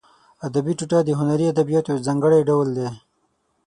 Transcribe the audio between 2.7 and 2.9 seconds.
دی.